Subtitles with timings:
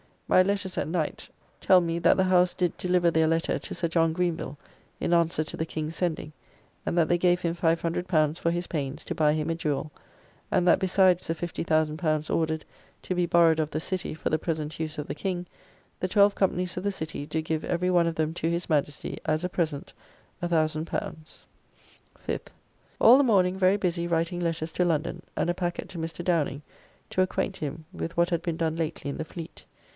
[0.27, 1.29] My letters at night
[1.59, 4.57] tell me, that the House did deliver their letter to Sir John Greenville,
[4.99, 6.31] in answer to the King's sending,
[6.85, 9.91] and that they give him L500 for his pains, to buy him a jewel,
[10.49, 12.65] and that besides the L50,000 ordered
[13.03, 15.45] to be borrowed of the City for the present use of the King,
[15.99, 19.17] the twelve companies of the City do give every one of them to his Majesty,
[19.25, 19.91] as a present,
[20.41, 20.85] L1000.
[22.27, 22.47] 5th.
[22.99, 26.23] All the morning very busy writing letters to London, and a packet to Mr.
[26.23, 26.61] Downing,
[27.11, 29.65] to acquaint him with what had been done lately in the fleet.